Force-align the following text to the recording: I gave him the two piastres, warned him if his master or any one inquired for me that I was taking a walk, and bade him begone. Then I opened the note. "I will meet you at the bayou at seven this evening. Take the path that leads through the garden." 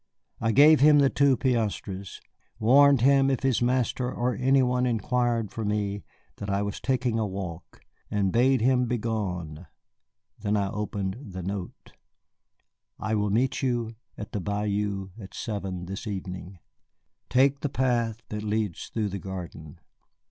I 0.39 0.51
gave 0.51 0.79
him 0.79 0.97
the 0.97 1.11
two 1.11 1.37
piastres, 1.37 2.19
warned 2.57 3.01
him 3.01 3.29
if 3.29 3.41
his 3.41 3.61
master 3.61 4.11
or 4.11 4.33
any 4.33 4.63
one 4.63 4.87
inquired 4.87 5.51
for 5.51 5.63
me 5.63 6.01
that 6.37 6.49
I 6.49 6.63
was 6.63 6.81
taking 6.81 7.19
a 7.19 7.27
walk, 7.27 7.81
and 8.09 8.31
bade 8.31 8.61
him 8.61 8.87
begone. 8.87 9.67
Then 10.39 10.57
I 10.57 10.71
opened 10.71 11.33
the 11.33 11.43
note. 11.43 11.93
"I 12.99 13.13
will 13.13 13.29
meet 13.29 13.61
you 13.61 13.93
at 14.17 14.31
the 14.31 14.41
bayou 14.41 15.11
at 15.19 15.35
seven 15.35 15.85
this 15.85 16.07
evening. 16.07 16.57
Take 17.29 17.59
the 17.59 17.69
path 17.69 18.23
that 18.29 18.41
leads 18.41 18.87
through 18.87 19.09
the 19.09 19.19
garden." 19.19 19.77